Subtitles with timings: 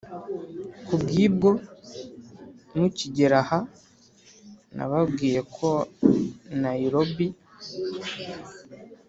[0.85, 1.49] kubwibwo
[2.77, 3.59] mukigeraha
[4.75, 5.69] na babwiye ko
[6.61, 7.27] nayirobi